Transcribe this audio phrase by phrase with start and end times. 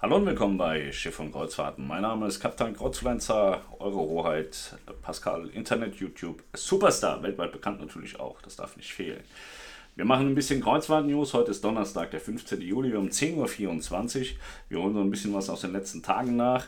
[0.00, 1.84] Hallo und willkommen bei Schiff und Kreuzfahrten.
[1.84, 8.40] Mein Name ist Kapitän Kreuzfluencer, eure Hoheit Pascal, Internet, YouTube, Superstar, weltweit bekannt natürlich auch,
[8.42, 9.24] das darf nicht fehlen.
[9.96, 11.34] Wir machen ein bisschen Kreuzfahrt-News.
[11.34, 12.60] Heute ist Donnerstag, der 15.
[12.60, 14.26] Juli, um 10.24 Uhr.
[14.68, 16.66] Wir holen so ein bisschen was aus den letzten Tagen nach.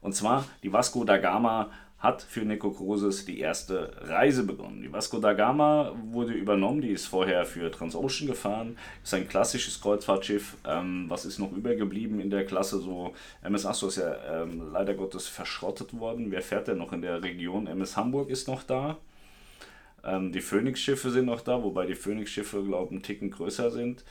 [0.00, 1.70] Und zwar die Vasco da Gama
[2.00, 4.82] hat für Nico Cruises die erste Reise begonnen.
[4.82, 9.80] Die Vasco da Gama wurde übernommen, die ist vorher für Transocean gefahren, ist ein klassisches
[9.82, 10.56] Kreuzfahrtschiff.
[10.66, 12.80] Ähm, was ist noch übergeblieben in der Klasse?
[12.80, 13.12] So,
[13.42, 16.30] MS Astro ist ja ähm, leider Gottes verschrottet worden.
[16.30, 17.66] Wer fährt denn noch in der Region?
[17.66, 18.96] MS Hamburg ist noch da.
[20.02, 24.04] Ähm, die Phoenix-Schiffe sind noch da, wobei die Phoenix-Schiffe, glaube ich, einen Ticken größer sind.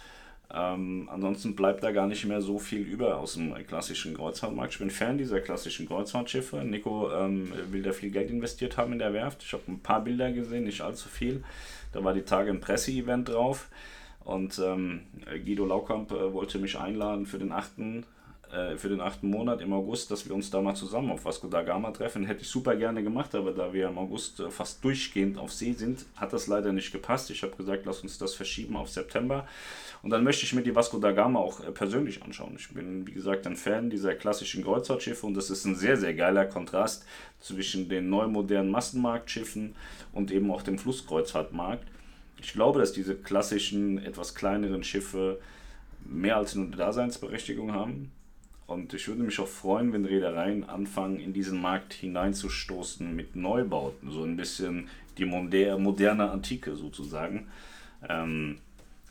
[0.51, 4.73] Ähm, ansonsten bleibt da gar nicht mehr so viel über aus dem klassischen Kreuzfahrtmarkt.
[4.73, 6.57] Ich bin Fan dieser klassischen Kreuzfahrtschiffe.
[6.57, 9.43] Nico ähm, will da viel Geld investiert haben in der Werft.
[9.43, 11.43] Ich habe ein paar Bilder gesehen, nicht allzu viel.
[11.91, 13.69] Da war die Tage ein Presseevent drauf.
[14.23, 15.01] Und ähm,
[15.45, 18.03] Guido Laukamp äh, wollte mich einladen für den 8.
[18.51, 19.21] Äh, für den 8.
[19.23, 22.25] Monat im August, dass wir uns da mal zusammen auf Vasco da Gama treffen.
[22.25, 25.73] Hätte ich super gerne gemacht, aber da wir im August äh, fast durchgehend auf See
[25.73, 27.29] sind, hat das leider nicht gepasst.
[27.29, 29.47] Ich habe gesagt, lass uns das verschieben auf September.
[30.01, 32.55] Und dann möchte ich mir die Vasco da Gama auch äh, persönlich anschauen.
[32.57, 36.15] Ich bin, wie gesagt, ein Fan dieser klassischen Kreuzfahrtschiffe und das ist ein sehr, sehr
[36.15, 37.05] geiler Kontrast
[37.39, 39.75] zwischen den neu modernen Massenmarktschiffen
[40.11, 41.85] und eben auch dem Flusskreuzfahrtmarkt.
[42.41, 45.39] Ich glaube, dass diese klassischen, etwas kleineren Schiffe
[46.03, 48.11] mehr als eine Daseinsberechtigung haben.
[48.69, 54.11] Und ich würde mich auch freuen, wenn Reedereien anfangen, in diesen Markt hineinzustoßen mit Neubauten.
[54.11, 57.47] So ein bisschen die moderne Antike sozusagen.
[58.07, 58.59] Ähm,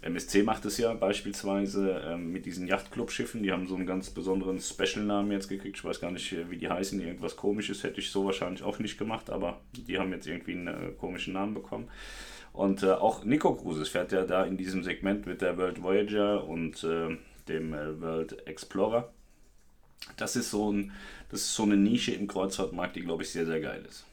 [0.00, 3.42] MSC macht es ja beispielsweise ähm, mit diesen Yachtclub-Schiffen.
[3.42, 5.76] Die haben so einen ganz besonderen Special-Namen jetzt gekriegt.
[5.76, 7.00] Ich weiß gar nicht, wie die heißen.
[7.00, 10.68] Irgendwas komisches hätte ich so wahrscheinlich auch nicht gemacht, aber die haben jetzt irgendwie einen
[10.68, 11.88] äh, komischen Namen bekommen.
[12.52, 16.46] Und äh, auch Nico Cruises fährt ja da in diesem Segment mit der World Voyager
[16.46, 17.16] und äh,
[17.48, 19.12] dem äh, World Explorer.
[20.16, 20.92] Das ist, so ein,
[21.30, 24.04] das ist so eine Nische im Kreuzfahrtmarkt, die, glaube ich, sehr, sehr geil ist.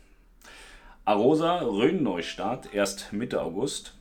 [1.05, 3.94] Arosa Rhön-Neustart erst Mitte August.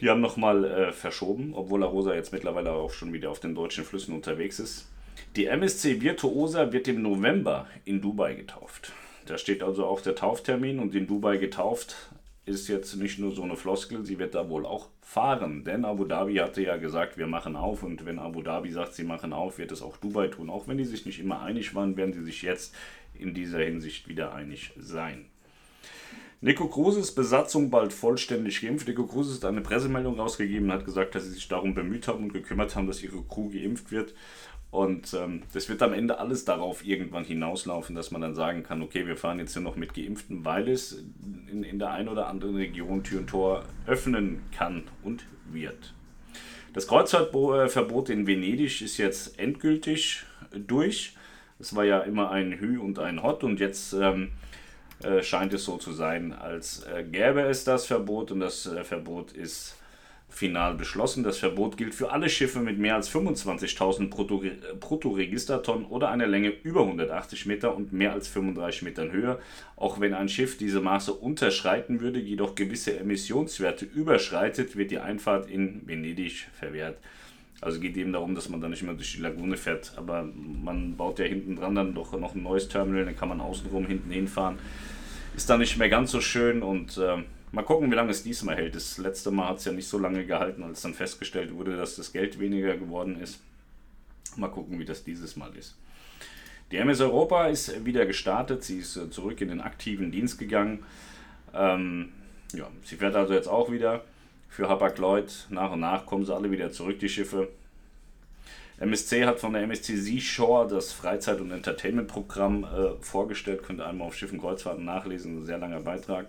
[0.00, 3.84] Die haben nochmal äh, verschoben, obwohl Arosa jetzt mittlerweile auch schon wieder auf den deutschen
[3.84, 4.88] Flüssen unterwegs ist.
[5.36, 8.92] Die MSC Virtuosa wird im November in Dubai getauft.
[9.26, 11.96] Da steht also auch der Tauftermin und in Dubai getauft
[12.44, 15.64] ist jetzt nicht nur so eine Floskel, sie wird da wohl auch fahren.
[15.64, 19.04] Denn Abu Dhabi hatte ja gesagt, wir machen auf und wenn Abu Dhabi sagt, sie
[19.04, 20.50] machen auf, wird es auch Dubai tun.
[20.50, 22.74] Auch wenn die sich nicht immer einig waren, werden sie sich jetzt
[23.14, 25.26] in dieser Hinsicht wieder einig sein.
[26.44, 28.88] Nico Cruises Besatzung bald vollständig geimpft.
[28.88, 32.24] Nico Cruises hat eine Pressemeldung rausgegeben und hat gesagt, dass sie sich darum bemüht haben
[32.24, 34.12] und gekümmert haben, dass ihre Crew geimpft wird.
[34.72, 38.80] Und ähm, das wird am Ende alles darauf irgendwann hinauslaufen, dass man dann sagen kann,
[38.80, 41.04] okay, wir fahren jetzt hier noch mit Geimpften, weil es
[41.46, 45.92] in, in der einen oder anderen Region Tür und Tor öffnen kann und wird.
[46.72, 50.24] Das Kreuzfahrtverbot in Venedig ist jetzt endgültig
[50.66, 51.16] durch.
[51.58, 54.30] Es war ja immer ein Hü und ein Hot und jetzt ähm,
[55.02, 58.84] äh, scheint es so zu sein, als äh, gäbe es das Verbot und das äh,
[58.84, 59.76] Verbot ist
[60.32, 61.22] final beschlossen.
[61.22, 64.08] Das Verbot gilt für alle Schiffe mit mehr als 25.000
[64.78, 69.38] Bruttoregistertonnen oder einer Länge über 180 Meter und mehr als 35 Metern Höhe.
[69.76, 75.48] Auch wenn ein Schiff diese Maße unterschreiten würde, jedoch gewisse Emissionswerte überschreitet, wird die Einfahrt
[75.48, 76.98] in Venedig verwehrt.
[77.60, 80.96] Also geht eben darum, dass man dann nicht mehr durch die Lagune fährt, aber man
[80.96, 84.10] baut ja hinten dran dann doch noch ein neues Terminal, dann kann man außenrum hinten
[84.10, 84.58] hinfahren
[85.36, 88.56] ist dann nicht mehr ganz so schön und äh, mal gucken, wie lange es diesmal
[88.56, 88.74] hält.
[88.74, 91.96] Das letzte Mal hat es ja nicht so lange gehalten, als dann festgestellt wurde, dass
[91.96, 93.40] das Geld weniger geworden ist.
[94.36, 95.76] Mal gucken, wie das dieses Mal ist.
[96.70, 100.84] Die MS Europa ist wieder gestartet, sie ist äh, zurück in den aktiven Dienst gegangen.
[101.54, 102.08] Ähm,
[102.54, 104.04] ja, sie fährt also jetzt auch wieder
[104.48, 105.48] für Hapag-Lloyd.
[105.50, 107.48] Nach und nach kommen sie alle wieder zurück, die Schiffe.
[108.78, 113.62] MSC hat von der MSC Seashore das Freizeit- und Entertainment-Programm äh, vorgestellt.
[113.62, 116.26] Könnt ihr einmal auf Schiffen Kreuzfahrten nachlesen, ein sehr langer Beitrag.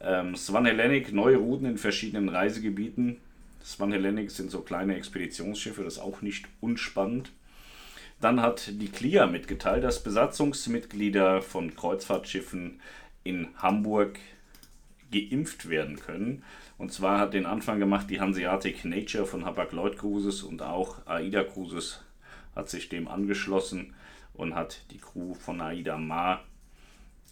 [0.00, 3.18] Ähm, Swan Hellenic, neue Routen in verschiedenen Reisegebieten.
[3.64, 7.32] Swan Hellenic sind so kleine Expeditionsschiffe, das ist auch nicht unspannend.
[8.20, 12.80] Dann hat die CLIA mitgeteilt, dass Besatzungsmitglieder von Kreuzfahrtschiffen
[13.24, 14.18] in Hamburg
[15.10, 16.44] geimpft werden können.
[16.78, 21.44] Und zwar hat den Anfang gemacht die Hanseatic Nature von Hapag-Lloyd Cruises und auch AIDA
[21.44, 22.02] Cruises
[22.54, 23.94] hat sich dem angeschlossen
[24.34, 26.40] und hat die Crew von AIDA Ma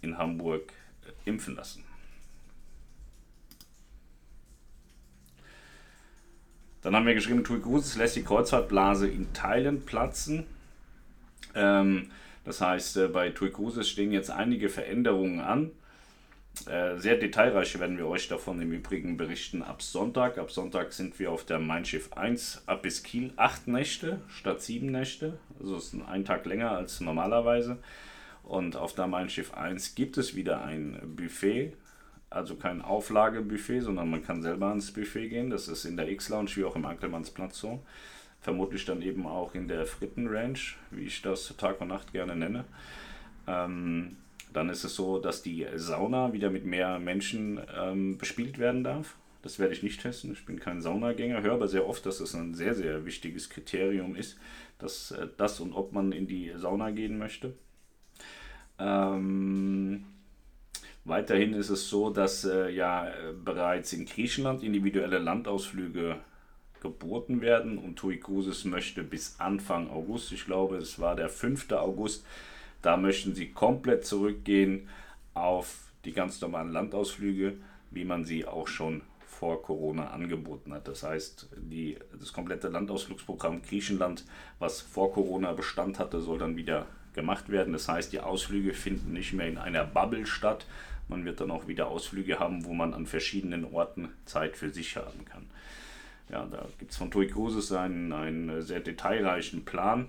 [0.02, 0.72] in Hamburg
[1.24, 1.87] impfen lassen.
[6.88, 10.46] Dann haben wir geschrieben, TUI Cruises lässt die Kreuzfahrtblase in Teilen platzen.
[11.54, 12.10] Ähm,
[12.46, 15.70] das heißt, äh, bei TUI Cruises stehen jetzt einige Veränderungen an.
[16.64, 20.38] Äh, sehr detailreich werden wir euch davon im Übrigen berichten ab Sonntag.
[20.38, 23.34] Ab Sonntag sind wir auf der Mein Schiff 1 ab bis Kiel.
[23.36, 25.38] Acht Nächte statt sieben Nächte.
[25.60, 27.76] Also es ist ein Tag länger als normalerweise.
[28.44, 31.74] Und auf der Mein Schiff 1 gibt es wieder ein Buffet.
[32.30, 35.50] Also kein Auflagebuffet, sondern man kann selber ans Buffet gehen.
[35.50, 37.82] Das ist in der X-Lounge wie auch im Ankelmannsplatz so.
[38.40, 42.36] Vermutlich dann eben auch in der Fritten Ranch, wie ich das Tag und Nacht gerne
[42.36, 42.64] nenne.
[43.46, 44.16] Ähm,
[44.52, 49.16] dann ist es so, dass die Sauna wieder mit mehr Menschen ähm, bespielt werden darf.
[49.42, 50.32] Das werde ich nicht testen.
[50.32, 54.16] Ich bin kein Saunagänger, höre aber sehr oft, dass es ein sehr, sehr wichtiges Kriterium
[54.16, 54.38] ist,
[54.78, 57.54] dass äh, das und ob man in die Sauna gehen möchte.
[58.78, 60.04] Ähm,
[61.08, 63.10] weiterhin ist es so, dass äh, ja
[63.44, 66.16] bereits in Griechenland individuelle Landausflüge
[66.80, 71.72] geboten werden und TUI Cruises möchte bis Anfang August, ich glaube es war der 5.
[71.72, 72.24] August,
[72.82, 74.88] da möchten sie komplett zurückgehen
[75.34, 77.54] auf die ganz normalen Landausflüge,
[77.90, 79.02] wie man sie auch schon
[79.38, 80.88] vor Corona angeboten hat.
[80.88, 84.24] Das heißt, die, das komplette Landausflugsprogramm Griechenland,
[84.58, 87.72] was vor Corona Bestand hatte, soll dann wieder gemacht werden.
[87.72, 90.66] Das heißt, die Ausflüge finden nicht mehr in einer Bubble statt.
[91.06, 94.96] Man wird dann auch wieder Ausflüge haben, wo man an verschiedenen Orten Zeit für sich
[94.96, 95.46] haben kann.
[96.30, 100.08] Ja, da gibt es von TUI Cruises einen, einen sehr detailreichen Plan,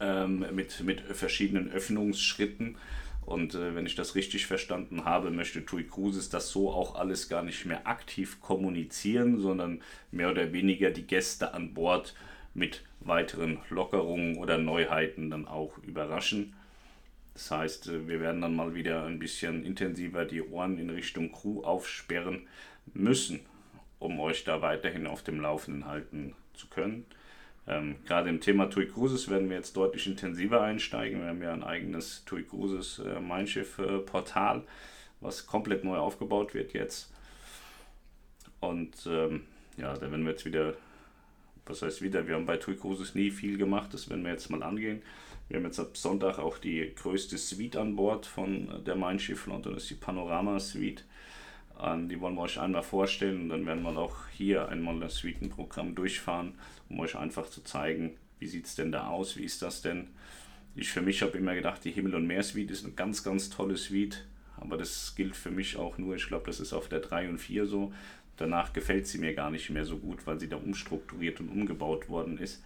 [0.00, 2.76] ähm, mit, mit verschiedenen Öffnungsschritten.
[3.26, 7.28] Und äh, wenn ich das richtig verstanden habe, möchte TUI Cruises das so auch alles
[7.28, 9.82] gar nicht mehr aktiv kommunizieren, sondern
[10.12, 12.14] mehr oder weniger die Gäste an Bord
[12.54, 16.54] mit weiteren Lockerungen oder Neuheiten dann auch überraschen.
[17.34, 21.32] Das heißt, äh, wir werden dann mal wieder ein bisschen intensiver die Ohren in Richtung
[21.32, 22.46] Crew aufsperren
[22.94, 23.40] müssen,
[23.98, 27.04] um euch da weiterhin auf dem Laufenden halten zu können.
[27.68, 31.20] Ähm, gerade im Thema TUI Cruises werden wir jetzt deutlich intensiver einsteigen.
[31.20, 34.62] Wir haben ja ein eigenes TUI Cruises äh, Mein Schiff äh, Portal,
[35.20, 37.12] was komplett neu aufgebaut wird jetzt.
[38.60, 39.42] Und ähm,
[39.76, 40.74] ja, da werden wir jetzt wieder,
[41.66, 44.48] was heißt wieder, wir haben bei TUI Cruises nie viel gemacht, das werden wir jetzt
[44.48, 45.02] mal angehen.
[45.48, 49.46] Wir haben jetzt ab Sonntag auch die größte Suite an Bord von der Mein Schiff
[49.46, 51.04] London, das ist die Panorama Suite.
[51.78, 55.94] Die wollen wir euch einmal vorstellen und dann werden wir auch hier einmal das Suitenprogramm
[55.94, 56.54] durchfahren,
[56.88, 60.08] um euch einfach zu zeigen, wie sieht es denn da aus, wie ist das denn.
[60.74, 63.76] Ich für mich habe immer gedacht, die Himmel- und Meer-Suite ist eine ganz, ganz tolle
[63.76, 64.26] Suite,
[64.56, 67.38] aber das gilt für mich auch nur, ich glaube, das ist auf der 3 und
[67.38, 67.92] 4 so.
[68.38, 72.08] Danach gefällt sie mir gar nicht mehr so gut, weil sie da umstrukturiert und umgebaut
[72.08, 72.62] worden ist.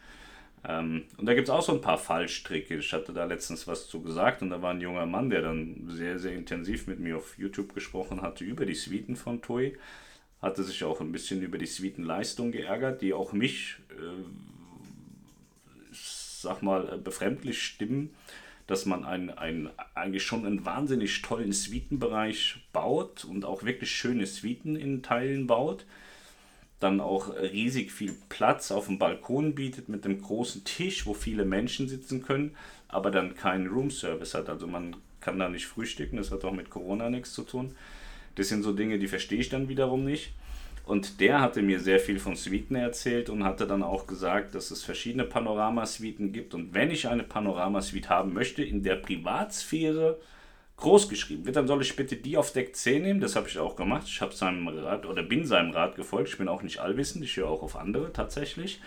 [0.66, 2.76] Ähm, und da gibt es auch so ein paar Fallstricke.
[2.76, 5.88] Ich hatte da letztens was zu gesagt und da war ein junger Mann, der dann
[5.88, 9.74] sehr, sehr intensiv mit mir auf YouTube gesprochen hatte über die Suiten von Toei.
[10.42, 14.24] Hatte sich auch ein bisschen über die Suitenleistung geärgert, die auch mich, äh,
[15.92, 18.14] sag mal, befremdlich stimmen,
[18.66, 24.26] dass man einen, einen, eigentlich schon einen wahnsinnig tollen Suitenbereich baut und auch wirklich schöne
[24.26, 25.86] Suiten in Teilen baut
[26.80, 31.44] dann auch riesig viel Platz auf dem Balkon bietet mit einem großen Tisch, wo viele
[31.44, 32.56] Menschen sitzen können,
[32.88, 34.48] aber dann keinen Roomservice hat.
[34.48, 37.76] Also man kann da nicht frühstücken, das hat auch mit Corona nichts zu tun.
[38.34, 40.32] Das sind so Dinge, die verstehe ich dann wiederum nicht.
[40.86, 44.70] Und der hatte mir sehr viel von Suiten erzählt und hatte dann auch gesagt, dass
[44.70, 46.54] es verschiedene Panoramasuiten gibt.
[46.54, 50.18] Und wenn ich eine Panoramasuite haben möchte, in der Privatsphäre,
[50.80, 53.20] groß geschrieben wird, dann soll ich bitte die auf Deck 10 nehmen.
[53.20, 54.06] Das habe ich auch gemacht.
[54.06, 56.30] Ich habe seinem Rat oder bin seinem Rat gefolgt.
[56.30, 58.80] Ich bin auch nicht allwissend, ich höre auch auf andere tatsächlich.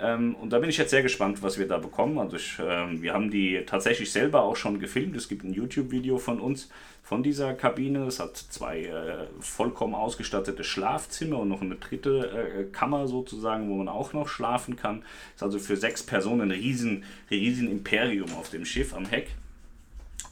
[0.00, 2.18] Ähm, und da bin ich jetzt sehr gespannt, was wir da bekommen.
[2.18, 5.16] Also ich, ähm, wir haben die tatsächlich selber auch schon gefilmt.
[5.16, 6.70] Es gibt ein YouTube-Video von uns
[7.02, 8.06] von dieser Kabine.
[8.06, 13.76] Es hat zwei äh, vollkommen ausgestattete Schlafzimmer und noch eine dritte äh, Kammer sozusagen, wo
[13.76, 15.04] man auch noch schlafen kann.
[15.34, 19.28] Ist also für sechs Personen ein riesen, riesen Imperium auf dem Schiff am Heck.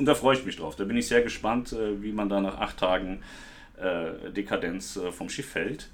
[0.00, 0.76] Und da freue ich mich drauf.
[0.76, 3.20] Da bin ich sehr gespannt, äh, wie man da nach acht Tagen
[3.76, 5.90] äh, Dekadenz äh, vom Schiff fällt.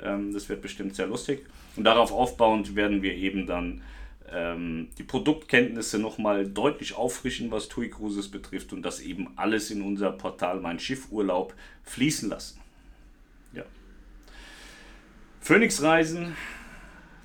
[0.00, 1.44] Ähm, das wird bestimmt sehr lustig.
[1.74, 3.82] Und darauf aufbauend werden wir eben dann
[4.30, 9.82] ähm, die Produktkenntnisse nochmal deutlich auffrischen, was TUI Cruises betrifft und das eben alles in
[9.82, 11.52] unser Portal Mein Schiffurlaub
[11.82, 12.60] fließen lassen.
[13.52, 13.64] Ja.
[15.40, 16.36] Phoenix Reisen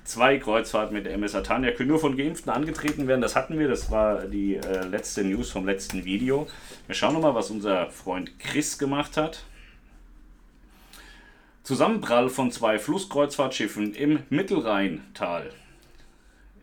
[0.06, 3.20] zwei Kreuzfahrten mit MS Atania können nur von Geimpften angetreten werden.
[3.20, 6.46] Das hatten wir, das war die äh, letzte News vom letzten Video.
[6.86, 9.44] Wir schauen nochmal, was unser Freund Chris gemacht hat.
[11.62, 15.50] Zusammenprall von zwei Flusskreuzfahrtschiffen im Mittelrheintal.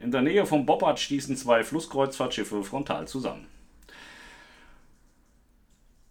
[0.01, 3.45] In der Nähe vom Bobbard stießen zwei Flusskreuzfahrtschiffe frontal zusammen.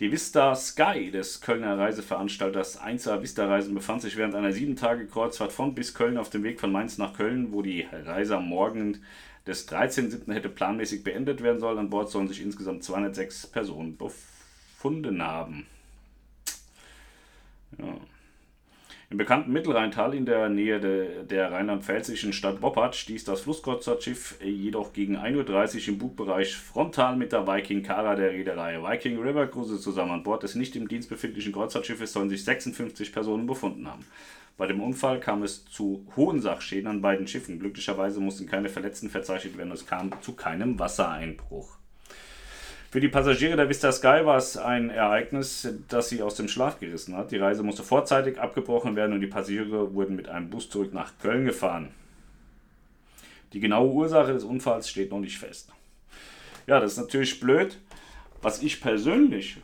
[0.03, 5.77] Die Vista Sky des Kölner Reiseveranstalters 1A Vista Reisen befand sich während einer 7-Tage-Kreuzfahrt von
[5.77, 9.05] bis Köln auf dem Weg von Mainz nach Köln, wo die Reise am Morgen
[9.47, 10.33] des 13.07.
[10.33, 11.79] hätte planmäßig beendet werden sollen.
[11.79, 15.69] An Bord sollen sich insgesamt 206 Personen befunden haben.
[17.79, 17.97] Ja.
[19.13, 24.95] Im bekannten Mittelrheintal in der Nähe de, der rheinland-pfälzischen Stadt Boppard stieß das Flusskreuzfahrtschiff jedoch
[24.95, 29.79] gegen 1.30 Uhr im Bugbereich frontal mit der Viking Kara der Reederei Viking River Cruise
[29.79, 30.13] zusammen.
[30.13, 34.07] An Bord des nicht im Dienst befindlichen Kreuzfahrtschiffes sollen sich 56 Personen befunden haben.
[34.57, 37.59] Bei dem Unfall kam es zu hohen Sachschäden an beiden Schiffen.
[37.59, 39.73] Glücklicherweise mussten keine Verletzten verzeichnet werden.
[39.73, 41.82] Es kam zu keinem Wassereinbruch.
[42.93, 46.79] Für die Passagiere der Vista Sky war es ein Ereignis, das sie aus dem Schlaf
[46.79, 47.33] gerissen hat.
[47.33, 51.17] Die Reise musste vorzeitig abgebrochen werden und die Passagiere wurden mit einem Bus zurück nach
[51.19, 51.89] Köln gefahren.
[53.55, 55.73] Die genaue Ursache des Unfalls steht noch nicht fest.
[56.67, 57.79] Ja, das ist natürlich blöd.
[58.43, 59.57] Was ich persönlich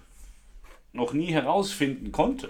[0.94, 2.49] noch nie herausfinden konnte,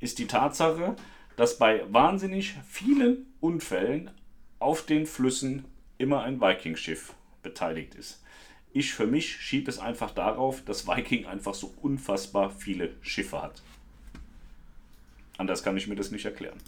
[0.00, 0.96] ist die Tatsache,
[1.36, 4.10] dass bei wahnsinnig vielen Unfällen
[4.58, 5.66] auf den Flüssen
[5.98, 7.14] immer ein Viking-Schiff
[7.44, 8.25] beteiligt ist.
[8.72, 13.62] Ich für mich schiebe es einfach darauf, dass Viking einfach so unfassbar viele Schiffe hat.
[15.38, 16.58] Anders kann ich mir das nicht erklären.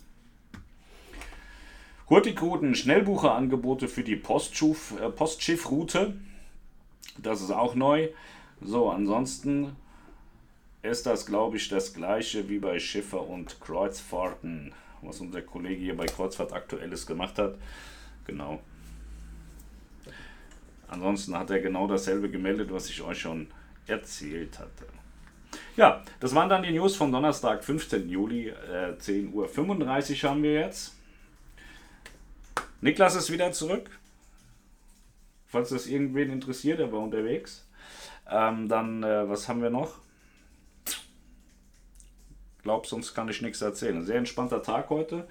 [2.11, 6.15] Hurtigruten Schnellbucherangebote für die Postschiff, äh, Postschiffroute.
[7.19, 8.09] Das ist auch neu.
[8.63, 9.77] So, ansonsten
[10.83, 15.97] ist das, glaube ich, das gleiche wie bei Schiffer und Kreuzfahrten, was unser Kollege hier
[15.97, 17.57] bei Kreuzfahrt Aktuelles gemacht hat.
[18.27, 18.61] Genau.
[20.89, 23.49] Ansonsten hat er genau dasselbe gemeldet, was ich euch schon
[23.87, 24.87] erzählt hatte.
[25.77, 28.09] Ja, das waren dann die News vom Donnerstag, 15.
[28.09, 30.95] Juli, äh, 10.35 Uhr haben wir jetzt.
[32.81, 33.91] Niklas ist wieder zurück.
[35.47, 37.67] Falls das irgendwen interessiert, er war unterwegs.
[38.31, 39.99] Ähm, dann, äh, was haben wir noch?
[42.63, 44.05] Glaub, sonst kann ich nichts erzählen.
[44.05, 45.27] Sehr entspannter Tag heute.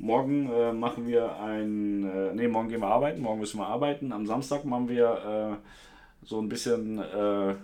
[0.00, 4.12] Morgen äh, machen wir ein, äh, nee, morgen gehen wir arbeiten, morgen müssen wir arbeiten.
[4.12, 7.54] Am Samstag machen wir äh, so ein bisschen äh,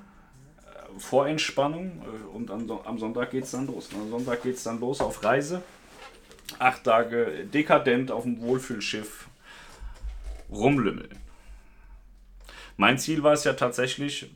[0.98, 3.88] Vorentspannung äh, und am, am Sonntag geht es dann los.
[3.94, 5.62] Am Sonntag geht es dann los auf Reise.
[6.58, 9.28] Acht Tage dekadent auf dem Wohlfühlschiff
[10.50, 11.18] rumlümmeln.
[12.76, 14.30] Mein Ziel war es ja tatsächlich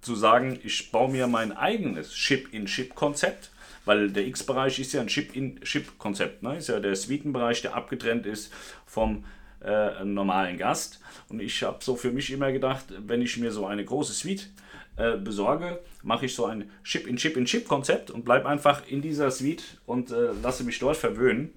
[0.00, 3.52] zu sagen, ich baue mir mein eigenes Ship-in-Ship-Konzept
[3.88, 6.42] weil der X-Bereich ist ja ein Chip-in-Chip-Konzept.
[6.42, 6.58] Ne?
[6.58, 8.52] Ist ja der Suitenbereich, der abgetrennt ist
[8.84, 9.24] vom
[9.64, 11.00] äh, normalen Gast.
[11.30, 14.50] Und ich habe so für mich immer gedacht, wenn ich mir so eine große Suite
[14.96, 20.32] äh, besorge, mache ich so ein Chip-in-Chip-in-Chip-Konzept und bleibe einfach in dieser Suite und äh,
[20.42, 21.54] lasse mich dort verwöhnen.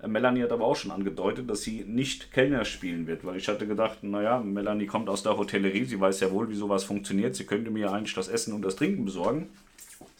[0.00, 3.48] Äh, Melanie hat aber auch schon angedeutet, dass sie nicht Kellner spielen wird, weil ich
[3.48, 7.34] hatte gedacht, naja, Melanie kommt aus der Hotellerie, sie weiß ja wohl, wie sowas funktioniert,
[7.34, 9.48] sie könnte mir eigentlich das Essen und das Trinken besorgen.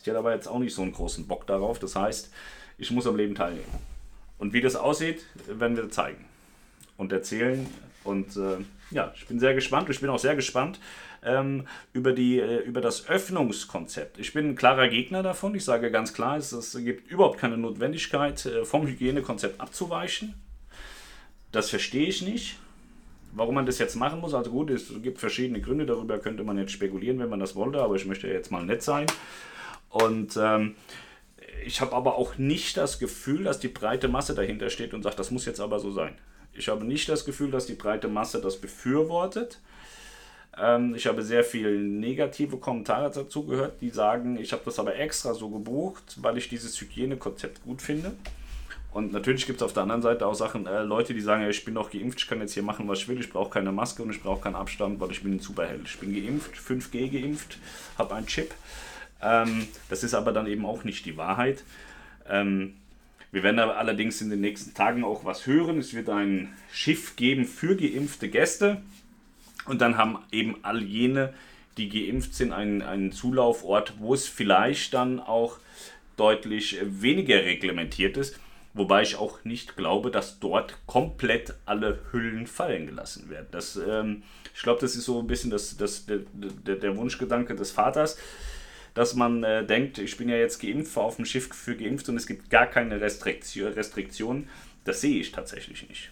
[0.03, 1.79] Ich hatte aber jetzt auch nicht so einen großen Bock darauf.
[1.79, 2.31] Das heißt,
[2.79, 3.65] ich muss am Leben teilnehmen.
[4.39, 6.25] Und wie das aussieht, werden wir zeigen
[6.97, 7.67] und erzählen.
[8.05, 8.59] Und äh,
[8.91, 9.89] ja, ich bin sehr gespannt.
[9.91, 10.81] Ich bin auch sehr gespannt
[11.23, 14.19] ähm, über, die, äh, über das Öffnungskonzept.
[14.19, 15.55] Ich bin ein klarer Gegner davon.
[15.55, 20.35] Ich sage ganz klar, es, es gibt überhaupt keine Notwendigkeit, äh, vom Hygienekonzept abzuweichen.
[21.53, 22.59] Das verstehe ich nicht.
[23.35, 26.59] Warum man das jetzt machen muss, also gut, es gibt verschiedene Gründe, darüber könnte man
[26.59, 29.07] jetzt spekulieren, wenn man das wollte, aber ich möchte jetzt mal nett sein.
[29.93, 30.75] Und ähm,
[31.65, 35.19] ich habe aber auch nicht das Gefühl, dass die breite Masse dahinter steht und sagt,
[35.19, 36.17] das muss jetzt aber so sein.
[36.55, 39.61] Ich habe nicht das Gefühl, dass die breite Masse das befürwortet.
[40.59, 44.97] Ähm, ich habe sehr viele negative Kommentare dazu gehört, die sagen, ich habe das aber
[44.97, 48.13] extra so gebucht, weil ich dieses Hygienekonzept gut finde.
[48.93, 51.49] Und natürlich gibt es auf der anderen Seite auch Sachen, äh, Leute, die sagen, ja,
[51.49, 53.73] ich bin doch geimpft, ich kann jetzt hier machen, was ich will, ich brauche keine
[53.73, 55.83] Maske und ich brauche keinen Abstand, weil ich bin ein Superheld.
[55.85, 57.59] Ich bin geimpft, 5G geimpft,
[57.99, 58.55] habe einen Chip.
[59.23, 61.65] Ähm, das ist aber dann eben auch nicht die Wahrheit.
[62.29, 62.75] Ähm,
[63.31, 65.79] wir werden allerdings in den nächsten Tagen auch was hören.
[65.79, 68.83] Es wird ein Schiff geben für geimpfte Gäste.
[69.65, 71.33] Und dann haben eben all jene,
[71.79, 75.59] die geimpft sind, einen, einen Zulaufort, wo es vielleicht dann auch
[76.17, 78.39] deutlich weniger reglementiert ist.
[78.75, 83.49] Wobei ich auch nicht glaube, dass dort komplett alle Hüllen fallen gelassen werden.
[83.51, 84.23] Das, ähm,
[84.55, 88.19] ich glaube, das ist so ein bisschen das, das, der, der, der Wunschgedanke des Vaters
[88.95, 92.09] dass man äh, denkt, ich bin ja jetzt geimpft, fahre auf dem Schiff für geimpft
[92.09, 94.49] und es gibt gar keine Restriktion, Restriktion.
[94.85, 96.11] Das sehe ich tatsächlich nicht.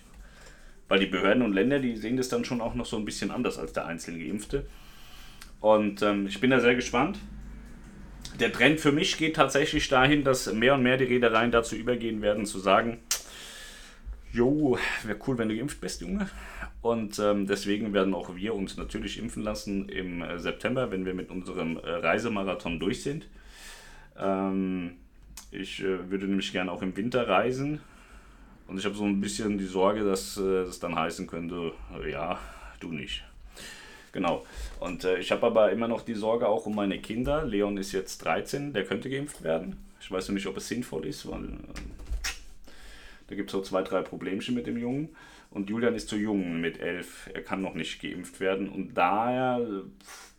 [0.89, 3.31] Weil die Behörden und Länder, die sehen das dann schon auch noch so ein bisschen
[3.31, 4.67] anders als der einzelne Geimpfte.
[5.61, 7.19] Und ähm, ich bin da sehr gespannt.
[8.39, 12.23] Der Trend für mich geht tatsächlich dahin, dass mehr und mehr die Reedereien dazu übergehen
[12.23, 12.99] werden, zu sagen,
[14.33, 16.29] jo, wäre cool, wenn du geimpft bist, Junge.
[16.83, 21.15] Und ähm, deswegen werden auch wir uns natürlich impfen lassen im äh, September, wenn wir
[21.15, 23.27] mit unserem äh, Reisemarathon durch sind.
[24.19, 24.93] Ähm,
[25.51, 27.81] ich äh, würde nämlich gerne auch im Winter reisen.
[28.67, 31.73] Und ich habe so ein bisschen die Sorge, dass äh, das dann heißen könnte,
[32.09, 32.39] ja,
[32.79, 33.25] du nicht.
[34.13, 34.45] Genau.
[34.81, 37.45] Und äh, ich habe aber immer noch die Sorge auch um meine Kinder.
[37.45, 39.77] Leon ist jetzt 13, der könnte geimpft werden.
[40.01, 41.49] Ich weiß noch nicht, ob es sinnvoll ist, weil äh,
[43.31, 45.11] da gibt es so zwei, drei Problemchen mit dem Jungen.
[45.51, 47.31] Und Julian ist zu jung mit elf.
[47.33, 48.69] Er kann noch nicht geimpft werden.
[48.69, 49.85] Und daher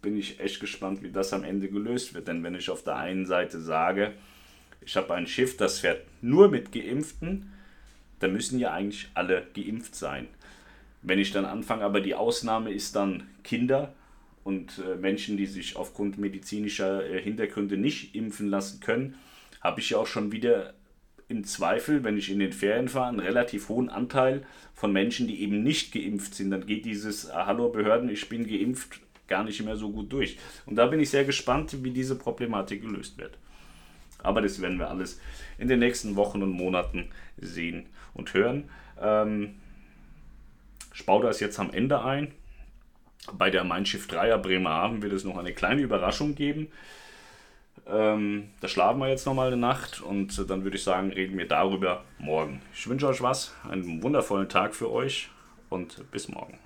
[0.01, 2.27] bin ich echt gespannt, wie das am Ende gelöst wird.
[2.27, 4.11] Denn wenn ich auf der einen Seite sage,
[4.85, 7.53] ich habe ein Schiff, das fährt nur mit Geimpften,
[8.19, 10.27] dann müssen ja eigentlich alle geimpft sein.
[11.01, 13.93] Wenn ich dann anfange, aber die Ausnahme ist dann Kinder
[14.43, 19.15] und äh, Menschen, die sich aufgrund medizinischer äh, Hintergründe nicht impfen lassen können,
[19.61, 20.73] habe ich ja auch schon wieder
[21.31, 24.45] im Zweifel, wenn ich in den Ferien fahre, einen relativ hohen Anteil
[24.75, 26.51] von Menschen, die eben nicht geimpft sind.
[26.51, 30.37] Dann geht dieses ah, Hallo Behörden, ich bin geimpft gar nicht mehr so gut durch.
[30.65, 33.37] Und da bin ich sehr gespannt, wie diese Problematik gelöst wird.
[34.21, 35.19] Aber das werden wir alles
[35.57, 38.69] in den nächsten Wochen und Monaten sehen und hören.
[39.01, 39.55] Ähm,
[40.91, 42.33] Spauder ist jetzt am Ende ein.
[43.33, 46.67] Bei der Mein Schiff 3er Bremerhaven wird es noch eine kleine Überraschung geben.
[47.87, 51.47] Ähm, da schlafen wir jetzt nochmal eine Nacht und dann würde ich sagen, reden wir
[51.47, 52.61] darüber morgen.
[52.73, 55.29] Ich wünsche euch was, einen wundervollen Tag für euch
[55.69, 56.57] und bis morgen.